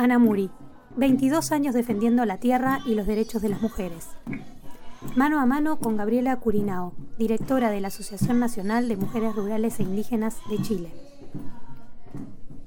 [0.00, 0.48] Ana Muri,
[0.96, 4.08] 22 años defendiendo la tierra y los derechos de las mujeres.
[5.14, 9.82] Mano a mano con Gabriela Curinao, directora de la Asociación Nacional de Mujeres Rurales e
[9.82, 10.90] Indígenas de Chile.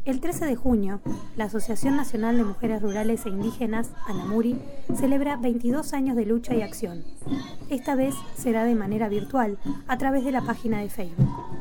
[0.06, 1.02] El 13 de junio,
[1.36, 4.60] la Asociación Nacional de Mujeres Rurales e Indígenas, ANAMURI,
[4.94, 7.04] celebra 22 años de lucha y acción.
[7.72, 9.58] Esta vez será de manera virtual,
[9.88, 11.53] a través de la página de Facebook.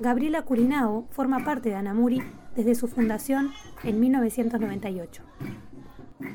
[0.00, 2.22] Gabriela Curinao forma parte de Anamuri
[2.56, 3.50] desde su fundación
[3.84, 5.22] en 1998.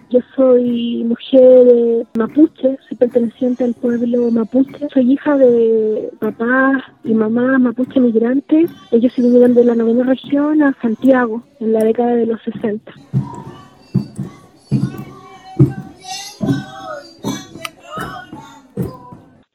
[0.09, 4.87] Yo soy mujer mapuche, soy perteneciente al pueblo mapuche.
[4.93, 8.69] Soy hija de papá y mamá mapuche migrantes.
[8.91, 12.93] Ellos se vinieron de la novena región a Santiago en la década de los 60.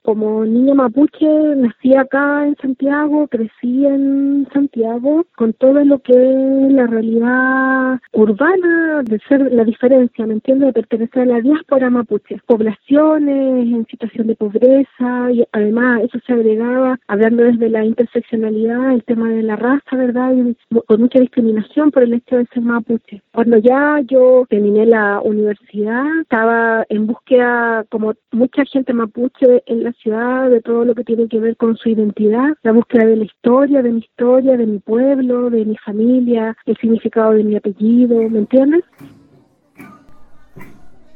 [0.08, 6.72] Como niña mapuche nací acá en Santiago, crecí en Santiago, con todo lo que es
[6.72, 10.68] la realidad urbana de ser la diferencia, ¿me entiendes?
[10.68, 12.40] De pertenecer a la diáspora mapuche.
[12.46, 19.04] Poblaciones en situación de pobreza y además eso se agregaba, hablando desde la interseccionalidad, el
[19.04, 20.32] tema de la raza, ¿verdad?
[20.32, 23.20] Y con mucha discriminación por el hecho de ser mapuche.
[23.34, 29.92] Cuando ya yo terminé la universidad, estaba en búsqueda, como mucha gente mapuche en la
[30.02, 33.24] ciudad, de todo lo que tiene que ver con su identidad, la búsqueda de la
[33.24, 38.16] historia, de mi historia, de mi pueblo, de mi familia, el significado de mi apellido,
[38.28, 38.84] ¿me entiendes?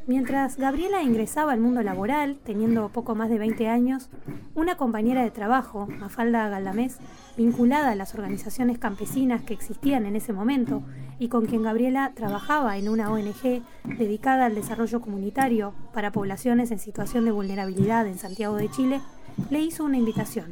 [0.05, 4.09] Mientras Gabriela ingresaba al mundo laboral, teniendo poco más de 20 años,
[4.53, 6.99] una compañera de trabajo, Mafalda Galdamés,
[7.37, 10.83] vinculada a las organizaciones campesinas que existían en ese momento
[11.19, 13.61] y con quien Gabriela trabajaba en una ONG
[13.97, 19.01] dedicada al desarrollo comunitario para poblaciones en situación de vulnerabilidad en Santiago de Chile,
[19.49, 20.45] le hizo una invitación.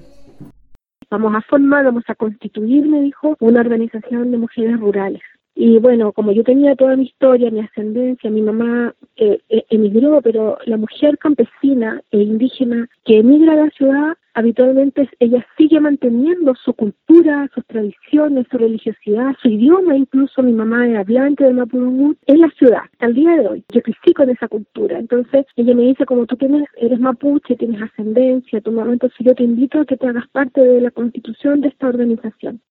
[1.09, 5.21] Vamos a formar, vamos a constituir, me dijo, una organización de mujeres rurales.
[5.53, 10.21] Y bueno, como yo tenía toda mi historia, mi ascendencia, mi mamá eh, eh, emigró,
[10.21, 16.53] pero la mujer campesina e indígena que emigra a la ciudad, habitualmente ella sigue manteniendo
[16.55, 22.17] su cultura, sus tradiciones, su religiosidad, su idioma, incluso mi mamá es hablante de Mapudungun,
[22.27, 23.65] en la ciudad, el día de hoy.
[23.73, 24.99] Yo crecí con esa cultura.
[24.99, 29.35] Entonces ella me dice, como tú tienes, eres mapuche, tienes ascendencia, tu mamá, entonces yo
[29.35, 32.61] te invito a que te hagas parte de la constitución de esta organización.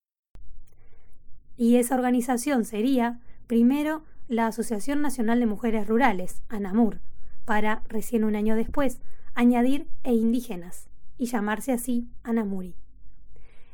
[1.57, 7.01] Y esa organización sería, primero, la Asociación Nacional de Mujeres Rurales, ANAMUR,
[7.45, 9.01] para, recién un año después,
[9.35, 10.90] añadir e indígenas,
[11.21, 12.75] y llamarse así ANAMURI.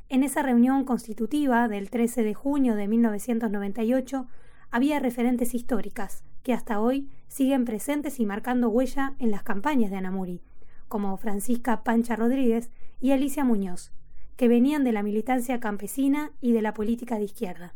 [0.10, 4.28] En esa reunión constitutiva del 13 de junio de 1998
[4.70, 9.96] había referentes históricas que hasta hoy siguen presentes y marcando huella en las campañas de
[9.96, 10.42] Anamuri,
[10.90, 12.70] como Francisca Pancha Rodríguez
[13.00, 13.94] y Alicia Muñoz,
[14.36, 17.76] que venían de la militancia campesina y de la política de izquierda.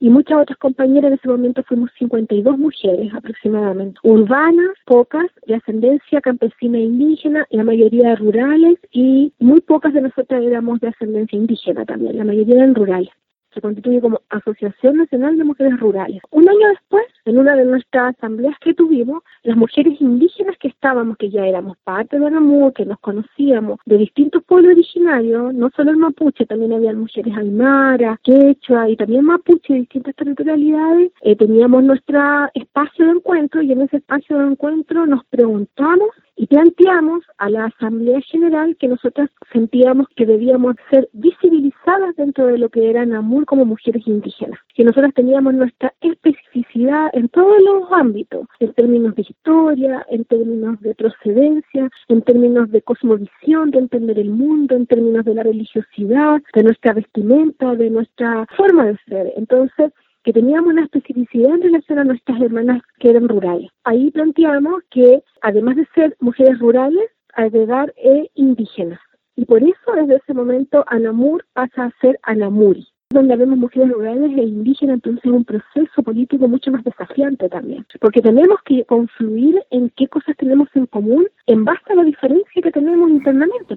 [0.00, 1.10] Y muchas otras compañeras.
[1.10, 7.64] En ese momento fuimos 52 mujeres aproximadamente, urbanas, pocas, de ascendencia campesina e indígena, la
[7.64, 12.74] mayoría rurales y muy pocas de nosotras éramos de ascendencia indígena también, la mayoría eran
[12.74, 13.10] rurales
[13.52, 16.20] se constituye como Asociación Nacional de Mujeres Rurales.
[16.30, 21.16] Un año después, en una de nuestras asambleas que tuvimos, las mujeres indígenas que estábamos,
[21.16, 25.90] que ya éramos parte de Anamur, que nos conocíamos de distintos pueblos originarios, no solo
[25.90, 31.82] el mapuche, también había mujeres aymara, quechua y también mapuche de distintas territorialidades, eh, teníamos
[31.82, 32.20] nuestro
[32.54, 37.66] espacio de encuentro y en ese espacio de encuentro nos preguntamos y planteamos a la
[37.66, 43.04] Asamblea General que nosotras sentíamos que debíamos ser visibilizadas dentro de lo que era
[43.40, 49.14] Namur como mujeres indígenas, que nosotras teníamos nuestra especificidad en todos los ámbitos, en términos
[49.14, 54.86] de historia, en términos de procedencia, en términos de cosmovisión, de entender el mundo, en
[54.86, 59.32] términos de la religiosidad, de nuestra vestimenta, de nuestra forma de ser.
[59.36, 59.92] Entonces,
[60.22, 63.70] que teníamos una especificidad en relación a nuestras hermanas que eran rurales.
[63.84, 69.00] Ahí planteamos que, además de ser mujeres rurales, agregar e indígenas.
[69.36, 74.30] Y por eso, desde ese momento, Anamur pasa a ser Anamuri, donde vemos mujeres rurales
[74.38, 79.60] e indígenas, entonces es un proceso político mucho más desafiante también, porque tenemos que confluir
[79.70, 83.76] en qué cosas tenemos en común en base a la diferencia que tenemos internamente.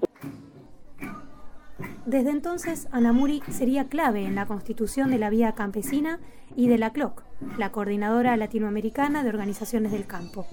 [2.06, 6.19] Desde entonces, Anamuri sería clave en la constitución de la Vía Campesina
[6.56, 7.24] y de la CLOC,
[7.57, 10.45] la Coordinadora Latinoamericana de Organizaciones del Campo.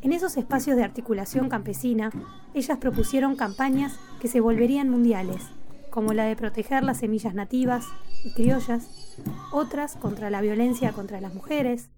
[0.00, 2.10] En esos espacios de articulación campesina,
[2.54, 5.48] ellas propusieron campañas que se volverían mundiales,
[5.92, 7.86] como la de proteger las semillas nativas
[8.24, 9.16] y criollas,
[9.52, 11.90] otras contra la violencia contra las mujeres,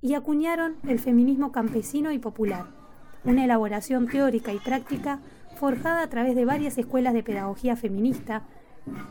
[0.00, 2.66] y acuñaron el feminismo campesino y popular,
[3.24, 5.20] una elaboración teórica y práctica
[5.56, 8.44] forjada a través de varias escuelas de pedagogía feminista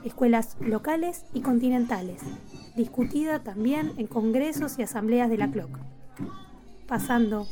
[0.04, 2.22] escuelas locales y continentales,
[2.76, 5.70] discutida también en congresos y asambleas de la CLOC,
[6.88, 7.48] pasando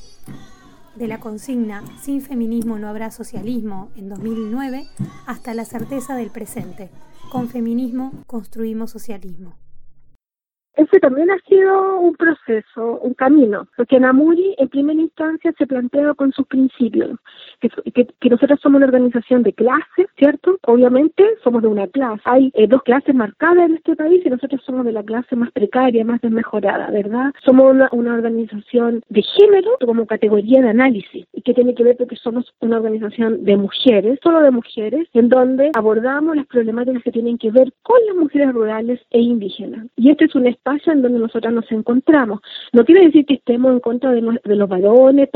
[0.95, 4.87] de la consigna Sin feminismo no habrá socialismo en 2009
[5.25, 6.89] hasta la certeza del presente.
[7.31, 9.62] Con feminismo construimos socialismo.
[10.75, 16.13] Ese también ha sido un proceso, un camino, porque Namuri en primera instancia se plantea
[16.15, 17.19] con sus principios,
[17.59, 20.57] que, que, nosotros somos una organización de clases, ¿cierto?
[20.65, 22.21] Obviamente somos de una clase.
[22.25, 25.51] Hay eh, dos clases marcadas en este país y nosotros somos de la clase más
[25.51, 27.31] precaria, más desmejorada, ¿verdad?
[27.45, 31.97] Somos una, una organización de género como categoría de análisis y que tiene que ver
[31.97, 37.11] porque somos una organización de mujeres, solo de mujeres, en donde abordamos las problemáticas que
[37.11, 39.87] tienen que ver con las mujeres rurales e indígenas.
[39.95, 42.39] Y este es un espacio en donde nosotros nos encontramos.
[42.71, 45.29] No quiere decir que estemos en contra de, los varones,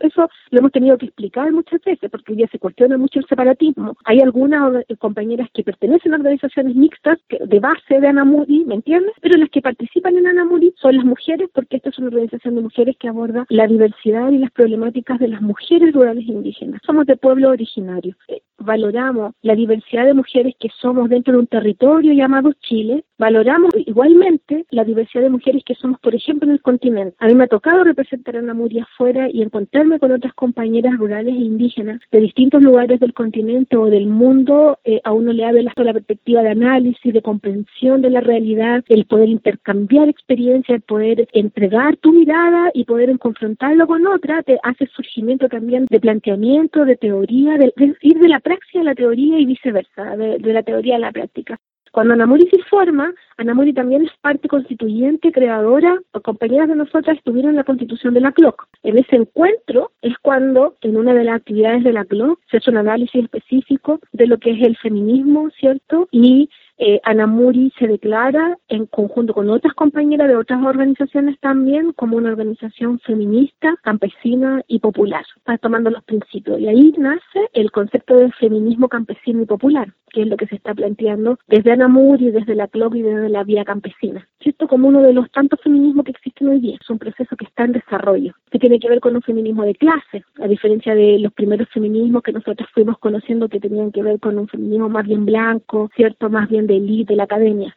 [0.00, 3.96] eso lo hemos tenido que explicar muchas veces, porque ya se cuestiona mucho el separatismo.
[4.04, 9.14] Hay algunas compañeras que pertenecen a organizaciones mixtas de base de Anamuri, ¿me entiendes?
[9.20, 12.62] Pero las que participan en Anamuri son las mujeres, porque esta es una organización de
[12.62, 16.80] mujeres que aborda la diversidad y las problemáticas de las mujeres rurales e indígenas.
[16.86, 18.14] Somos de pueblo originario.
[18.28, 23.70] Eh, valoramos la diversidad de mujeres que somos dentro de un territorio llamado Chile, valoramos
[23.86, 27.16] igualmente la diversidad de mujeres que somos, por ejemplo, en el continente.
[27.18, 31.34] A mí me ha tocado representar a Namuria afuera y encontrarme con otras compañeras rurales
[31.34, 34.78] e indígenas de distintos lugares del continente o del mundo.
[34.84, 38.84] Eh, a uno le abre la, la perspectiva de análisis, de comprensión de la realidad,
[38.88, 44.58] el poder intercambiar experiencias, el poder entregar tu mirada y poder confrontarlo con otra, te
[44.62, 47.72] hace surgimiento también de planteamiento, de teoría, de,
[48.02, 51.12] ir de la praxis a la teoría y viceversa, de, de la teoría a la
[51.12, 51.58] práctica.
[51.92, 57.56] Cuando Anamuri se forma, Anamuri también es parte constituyente, creadora, compañeras de nosotras estuvieron en
[57.56, 58.66] la constitución de la CLOC.
[58.82, 62.70] En ese encuentro es cuando, en una de las actividades de la CLOC, se hace
[62.70, 66.08] un análisis específico de lo que es el feminismo, ¿cierto?
[66.10, 66.50] Y
[66.80, 72.30] eh, Anamuri se declara en conjunto con otras compañeras de otras organizaciones también como una
[72.30, 75.24] organización feminista, campesina y popular,
[75.60, 76.60] tomando los principios.
[76.60, 80.56] Y ahí nace el concepto de feminismo campesino y popular, que es lo que se
[80.56, 84.26] está planteando desde Anamuri, desde la CLOC y desde la vía campesina.
[84.40, 86.78] Esto como uno de los tantos feminismos que existen hoy día.
[86.80, 89.74] Es un proceso que está en desarrollo, que tiene que ver con un feminismo de
[89.74, 94.18] clase, a diferencia de los primeros feminismos que nosotros fuimos conociendo que tenían que ver
[94.20, 97.76] con un feminismo más bien blanco, cierto, más bien de élite de la academia.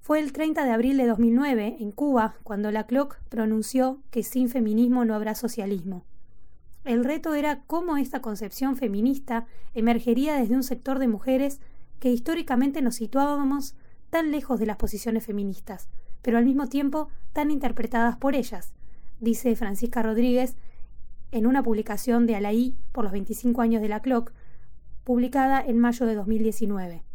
[0.00, 4.48] Fue el 30 de abril de 2009, en Cuba, cuando la CLOC pronunció que sin
[4.48, 6.04] feminismo no habrá socialismo.
[6.86, 11.60] El reto era cómo esta concepción feminista emergería desde un sector de mujeres
[11.98, 13.74] que históricamente nos situábamos
[14.08, 15.88] tan lejos de las posiciones feministas,
[16.22, 18.72] pero al mismo tiempo tan interpretadas por ellas,
[19.18, 20.54] dice Francisca Rodríguez
[21.32, 24.32] en una publicación de Alaí por los 25 años de la CLOC,
[25.02, 27.05] publicada en mayo de 2019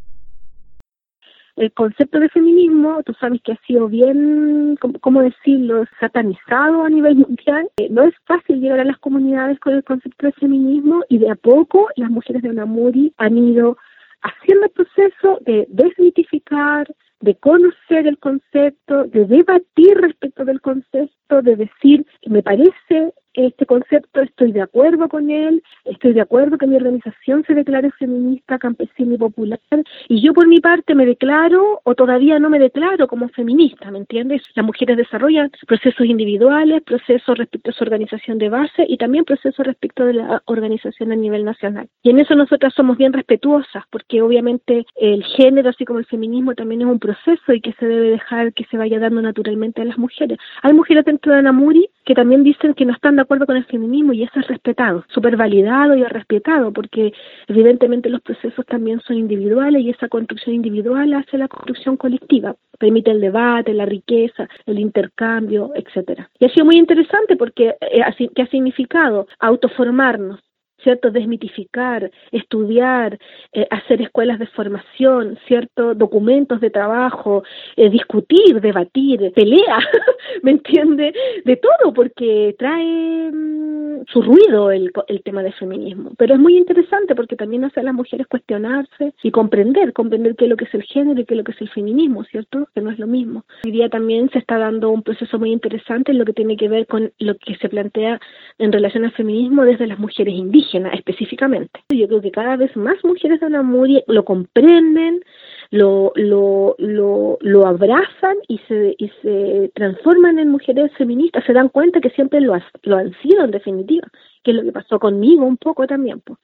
[1.56, 7.15] el concepto de feminismo, tú sabes que ha sido bien, ¿cómo decirlo?, satanizado a nivel
[7.15, 7.69] mundial.
[7.77, 11.30] Eh, no es fácil llegar a las comunidades con el concepto de feminismo y de
[11.30, 13.77] a poco las mujeres de Onamuri han ido
[14.21, 16.88] haciendo el proceso de desmitificar,
[17.19, 24.22] de conocer el concepto, de debatir respecto del concepto, de decir, me parece este concepto,
[24.22, 29.15] estoy de acuerdo con él, estoy de acuerdo que mi organización se declare feminista, campesina
[29.15, 29.60] y popular,
[30.08, 34.00] y yo por mi parte me declaro o todavía no me declaro como feminista, ¿me
[34.00, 34.41] entiendes?
[34.56, 39.65] Las mujeres desarrollan procesos individuales, procesos respecto a su organización de base y también procesos
[39.65, 41.88] respecto de la organización a nivel nacional.
[42.03, 46.56] Y en eso nosotras somos bien respetuosas, porque obviamente el género, así como el feminismo,
[46.56, 49.86] también es un proceso y que se debe dejar que se vaya dando naturalmente a
[49.86, 50.38] las mujeres.
[50.62, 53.66] Hay mujeres dentro de Anamuri que también dicen que no están de acuerdo con el
[53.66, 57.13] feminismo y eso es respetado, súper validado y respetado, porque
[57.48, 63.12] evidentemente los procesos también son individuales y esa construcción individual hace la construcción colectiva, permite
[63.12, 66.30] el debate, la riqueza, el intercambio, etcétera.
[66.40, 70.40] Y ha sido muy interesante porque eh, ¿qué ha significado autoformarnos,
[70.84, 71.12] ¿cierto?
[71.12, 73.18] Desmitificar, estudiar,
[73.54, 75.94] eh, hacer escuelas de formación, ¿cierto?
[75.96, 77.44] Documentos de trabajo,
[77.76, 79.80] eh, discutir, debatir, pelea,
[80.44, 81.14] ¿me entiende?
[81.46, 86.12] De todo, porque trae mm, su ruido el, el tema del feminismo.
[86.18, 90.46] Pero es muy interesante porque también hace a las mujeres cuestionarse y comprender, comprender qué
[90.46, 92.68] es lo que es el género y qué es lo que es el feminismo, ¿cierto?
[92.74, 93.46] Que no es lo mismo.
[93.66, 96.70] Hoy día también se está dando un proceso muy interesante en lo que tiene que
[96.70, 98.20] ver con lo que se plantea
[98.58, 101.80] en relación al feminismo desde las mujeres indígenas específicamente.
[101.90, 105.24] Yo creo que cada vez más mujeres de Anamuri lo comprenden,
[105.72, 111.70] lo, lo, lo, lo abrazan y se, y se transforman en mujeres feministas, se dan
[111.70, 114.08] cuenta que siempre lo, lo han sido en definitiva,
[114.44, 116.20] que es lo que pasó conmigo un poco también.
[116.22, 116.40] Pues.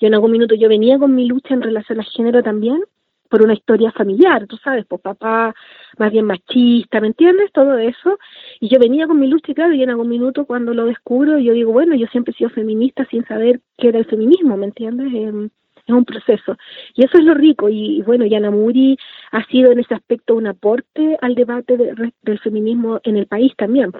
[0.00, 2.82] Yo en algún minuto yo venía con mi lucha en relación al género también,
[3.28, 5.54] por una historia familiar, tú sabes, por papá
[5.98, 7.52] más bien machista, ¿me entiendes?
[7.52, 8.18] Todo eso.
[8.60, 11.38] Y yo venía con mi lucha y claro, y en algún minuto cuando lo descubro,
[11.38, 14.66] yo digo, bueno, yo siempre he sido feminista sin saber qué era el feminismo, ¿me
[14.66, 15.12] entiendes?
[15.12, 15.48] Eh,
[15.88, 16.56] es un proceso.
[16.94, 17.68] Y eso es lo rico.
[17.68, 18.96] Y, bueno, Yana Muri
[19.32, 23.92] ha sido en ese aspecto un aporte al debate del feminismo en el país también.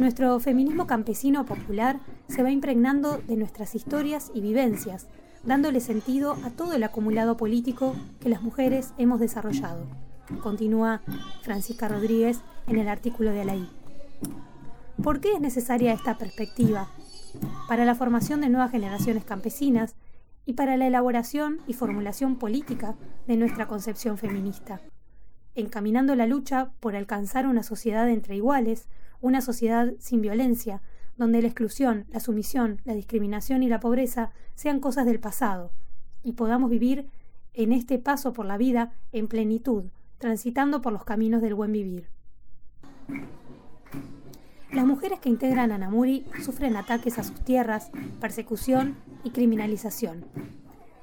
[0.00, 5.08] Nuestro feminismo campesino popular se va impregnando de nuestras historias y vivencias,
[5.44, 9.84] dándole sentido a todo el acumulado político que las mujeres hemos desarrollado.
[10.42, 11.02] Continúa
[11.42, 13.68] Francisca Rodríguez en el artículo de Alaí.
[15.02, 16.88] ¿Por qué es necesaria esta perspectiva?
[17.68, 19.96] Para la formación de nuevas generaciones campesinas
[20.46, 22.94] y para la elaboración y formulación política
[23.26, 24.80] de nuestra concepción feminista,
[25.54, 28.88] encaminando la lucha por alcanzar una sociedad entre iguales,
[29.20, 30.82] una sociedad sin violencia,
[31.16, 35.72] donde la exclusión, la sumisión, la discriminación y la pobreza sean cosas del pasado,
[36.22, 37.08] y podamos vivir
[37.54, 39.84] en este paso por la vida en plenitud,
[40.18, 42.08] transitando por los caminos del buen vivir.
[44.72, 50.24] Las mujeres que integran a Namuri sufren ataques a sus tierras, persecución y criminalización.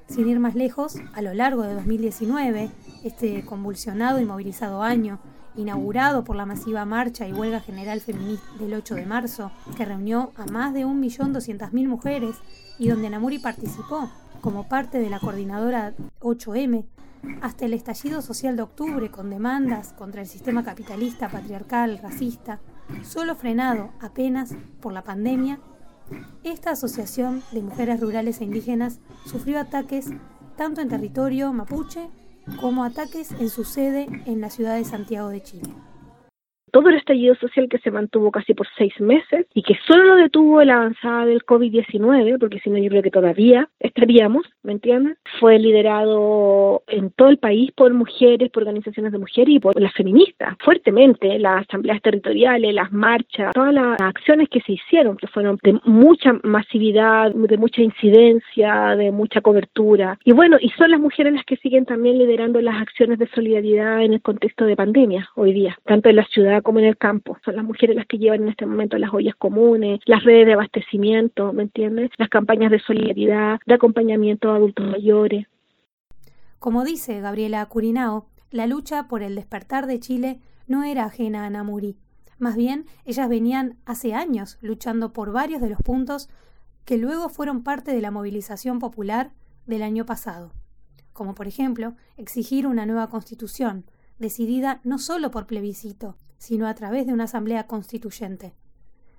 [0.08, 2.70] Sin ir más lejos, a lo largo de 2019,
[3.04, 5.20] este convulsionado y movilizado año,
[5.56, 10.32] inaugurado por la masiva marcha y huelga general feminista del 8 de marzo, que reunió
[10.36, 12.36] a más de 1.200.000 mujeres
[12.78, 16.84] y donde Namuri participó como parte de la coordinadora 8M,
[17.42, 22.60] hasta el estallido social de octubre con demandas contra el sistema capitalista, patriarcal, racista,
[23.02, 25.58] solo frenado apenas por la pandemia,
[26.42, 30.10] esta asociación de mujeres rurales e indígenas sufrió ataques
[30.56, 32.08] tanto en territorio mapuche
[32.60, 35.74] como ataques en su sede en la ciudad de Santiago de Chile
[36.68, 40.16] todo el estallido social que se mantuvo casi por seis meses y que solo lo
[40.16, 45.18] detuvo la avanzada del COVID-19, porque si no yo creo que todavía estaríamos, ¿me entiendes?
[45.40, 49.92] Fue liderado en todo el país por mujeres, por organizaciones de mujeres y por las
[49.94, 55.58] feministas, fuertemente, las asambleas territoriales, las marchas, todas las acciones que se hicieron, que fueron
[55.62, 60.18] de mucha masividad, de mucha incidencia, de mucha cobertura.
[60.24, 64.02] Y bueno, y son las mujeres las que siguen también liderando las acciones de solidaridad
[64.02, 66.26] en el contexto de pandemia hoy día, tanto en la
[66.62, 67.36] como en el campo.
[67.44, 70.54] Son las mujeres las que llevan en este momento las ollas comunes, las redes de
[70.54, 72.10] abastecimiento, ¿me entiendes?
[72.18, 75.46] Las campañas de solidaridad, de acompañamiento a adultos mayores.
[76.58, 81.50] Como dice Gabriela Curinao, la lucha por el despertar de Chile no era ajena a
[81.50, 81.96] Namuri.
[82.38, 86.28] Más bien, ellas venían hace años luchando por varios de los puntos
[86.84, 89.32] que luego fueron parte de la movilización popular
[89.66, 90.52] del año pasado,
[91.12, 93.84] como por ejemplo exigir una nueva constitución,
[94.18, 98.54] decidida no solo por plebiscito, sino a través de una asamblea constituyente.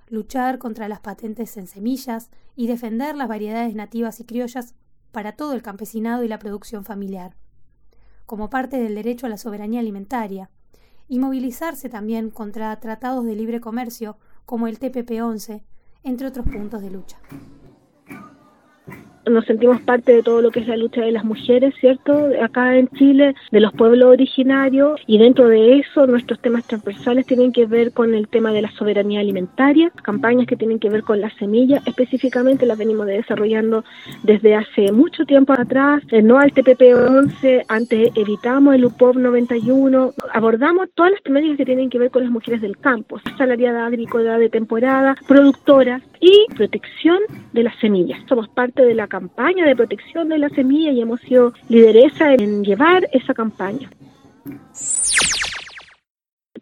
[0.08, 4.74] Luchar contra las patentes en semillas y defender las variedades nativas y criollas
[5.12, 7.36] para todo el campesinado y la producción familiar,
[8.26, 10.50] como parte del derecho a la soberanía alimentaria,
[11.08, 15.64] y movilizarse también contra tratados de libre comercio como el TPP-11,
[16.04, 17.20] entre otros puntos de lucha
[19.26, 22.30] nos sentimos parte de todo lo que es la lucha de las mujeres, ¿cierto?
[22.42, 27.52] Acá en Chile, de los pueblos originarios, y dentro de eso nuestros temas transversales tienen
[27.52, 31.22] que ver con el tema de la soberanía alimentaria, campañas que tienen que ver con
[31.22, 33.84] la semilla, específicamente las venimos desarrollando
[34.24, 40.90] desde hace mucho tiempo atrás, eh, no al TPP-11, antes evitamos el UPOP 91, abordamos
[40.96, 44.50] todas las temáticas que tienen que ver con las mujeres del campo, salariada agrícola de
[44.50, 47.20] temporada, productoras y protección
[47.54, 48.20] de las semillas.
[48.28, 52.64] Somos parte de la campaña de protección de la semilla y hemos sido lideresa en
[52.64, 53.90] llevar esa campaña.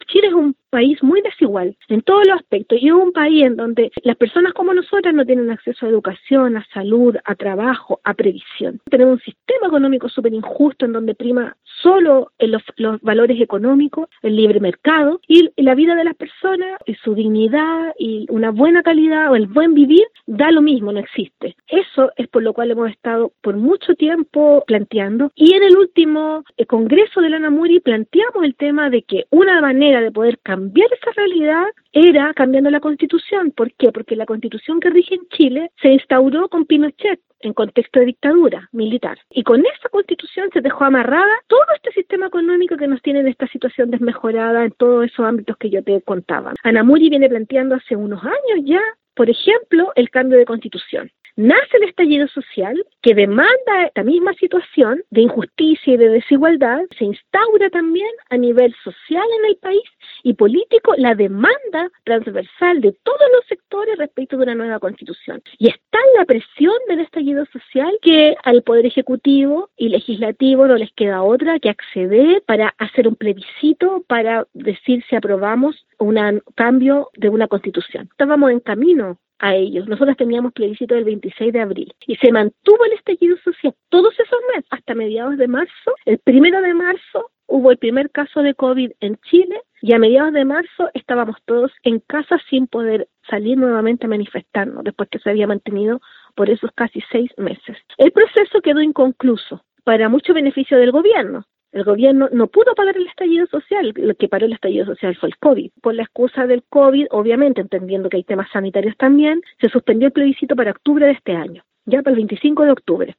[0.08, 3.56] Chile es un país muy desigual en todos los aspectos y es un país en
[3.56, 8.14] donde las personas como nosotras no tienen acceso a educación, a salud, a trabajo, a
[8.14, 8.80] previsión.
[8.88, 14.36] Tenemos un sistema económico súper injusto en donde prima solo los, los, valores económicos, el
[14.36, 19.32] libre mercado y la vida de las personas y su dignidad y una buena calidad
[19.32, 21.56] o el buen vivir da lo mismo, no existe.
[21.68, 26.44] Eso es por lo cual hemos estado por mucho tiempo planteando y en el último
[26.56, 30.67] eh, Congreso de la NAMURI planteamos el tema de que una manera de poder cambiar
[30.76, 33.52] esa realidad era cambiando la constitución.
[33.52, 33.92] ¿Por qué?
[33.92, 38.70] Porque la constitución que rige en Chile se instauró con Pinochet en contexto de dictadura
[38.72, 39.18] militar.
[39.30, 43.28] Y con esa constitución se dejó amarrada todo este sistema económico que nos tiene en
[43.28, 46.54] esta situación desmejorada en todos esos ámbitos que yo te contaba.
[46.64, 48.82] Anamuri viene planteando hace unos años ya,
[49.16, 55.04] por ejemplo, el cambio de constitución nace el estallido social que demanda esta misma situación
[55.12, 59.84] de injusticia y de desigualdad, se instaura también a nivel social en el país
[60.24, 65.42] y político la demanda transversal de todos los sectores respecto de una nueva constitución.
[65.60, 70.92] Y está la presión del estallido social que al Poder Ejecutivo y Legislativo no les
[70.94, 77.30] queda otra que acceder para hacer un plebiscito para decir si aprobamos un cambio de
[77.30, 78.08] una constitución.
[78.12, 79.88] Estábamos en camino a ellos.
[79.88, 84.40] Nosotros teníamos plebiscito el 26 de abril y se mantuvo el estallido social todos esos
[84.54, 85.96] meses hasta mediados de marzo.
[86.06, 90.34] El primero de marzo hubo el primer caso de COVID en Chile y a mediados
[90.34, 95.30] de marzo estábamos todos en casa sin poder salir nuevamente a manifestarnos después que se
[95.30, 96.02] había mantenido
[96.36, 97.78] por esos casi seis meses.
[97.98, 101.46] El proceso quedó inconcluso para mucho beneficio del gobierno.
[101.72, 105.30] El gobierno no pudo parar el estallido social, lo que paró el estallido social fue
[105.30, 105.72] el COVID.
[105.82, 110.14] Por la excusa del COVID, obviamente entendiendo que hay temas sanitarios también, se suspendió el
[110.14, 113.16] plebiscito para octubre de este año, ya para el 25 de octubre.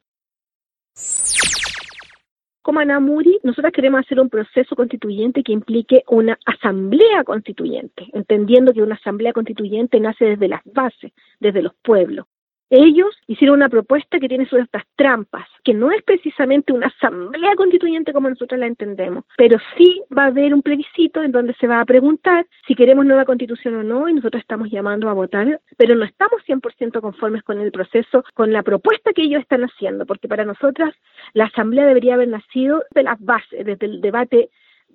[2.61, 8.83] Como Anamuri, nosotros queremos hacer un proceso constituyente que implique una asamblea constituyente, entendiendo que
[8.83, 12.25] una asamblea constituyente nace desde las bases, desde los pueblos.
[12.69, 17.55] Ellos hicieron una propuesta que tiene sus estas trampas, que no es precisamente una asamblea
[17.55, 21.67] constituyente como nosotros la entendemos, pero sí va a haber un plebiscito en donde se
[21.67, 25.59] va a preguntar si queremos nueva constitución o no, y nosotros estamos llamando a votar,
[25.77, 30.05] pero no estamos 100% conformes con el proceso, con la propuesta que ellos están haciendo,
[30.05, 30.93] porque para nosotras
[31.33, 34.49] la asamblea debería haber nacido de las bases, desde el debate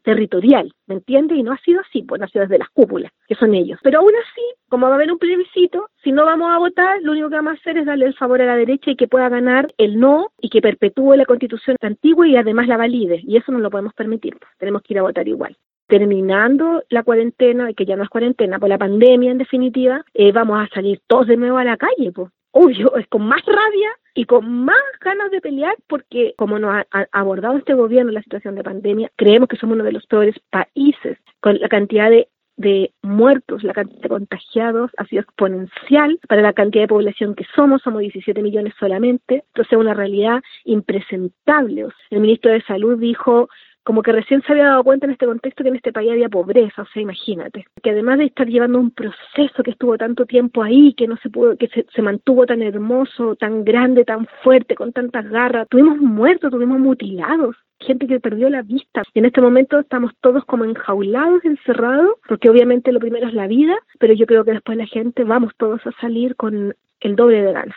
[0.05, 1.35] territorial, ¿me entiende?
[1.35, 3.81] Y no ha sido así, pues nació desde las cúpulas, que son ellos.
[3.83, 7.13] Pero aún así, como va a haber un plebiscito, si no vamos a votar, lo
[7.13, 9.29] único que vamos a hacer es darle el favor a la derecha y que pueda
[9.29, 13.21] ganar el no y que perpetúe la constitución antigua y además la valide.
[13.25, 14.51] Y eso no lo podemos permitir, pues.
[14.59, 15.57] tenemos que ir a votar igual
[15.87, 20.59] terminando la cuarentena, que ya no es cuarentena, por la pandemia en definitiva, eh, vamos
[20.59, 24.25] a salir todos de nuevo a la calle, pues obvio, es con más rabia y
[24.25, 28.63] con más ganas de pelear porque como nos ha, abordado este gobierno la situación de
[28.63, 33.65] pandemia, creemos que somos uno de los peores países con la cantidad de de muertos,
[33.65, 38.01] la cantidad de contagiados ha sido exponencial para la cantidad de población que somos, somos
[38.01, 41.87] 17 millones solamente, entonces es una realidad impresentable.
[42.11, 43.49] El ministro de Salud dijo
[43.85, 46.29] como que recién se había dado cuenta en este contexto que en este país había
[46.29, 50.63] pobreza, o sea, imagínate, que además de estar llevando un proceso que estuvo tanto tiempo
[50.63, 54.93] ahí, que no se pudo, que se, mantuvo tan hermoso, tan grande, tan fuerte, con
[54.93, 59.03] tantas garras, tuvimos muertos, tuvimos mutilados, gente que perdió la vista.
[59.13, 63.47] Y en este momento estamos todos como enjaulados, encerrados, porque obviamente lo primero es la
[63.47, 67.43] vida, pero yo creo que después la gente vamos todos a salir con el doble
[67.43, 67.77] de ganas.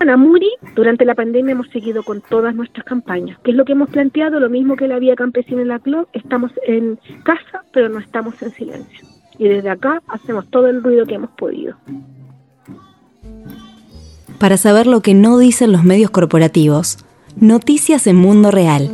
[0.00, 3.72] En Amuri, durante la pandemia hemos seguido con todas nuestras campañas, que es lo que
[3.72, 7.88] hemos planteado, lo mismo que la Vía Campesina en la CLOC, estamos en casa, pero
[7.88, 9.06] no estamos en silencio.
[9.38, 11.76] Y desde acá hacemos todo el ruido que hemos podido.
[14.38, 16.98] Para saber lo que no dicen los medios corporativos,
[17.36, 18.90] noticias en Mundo Real.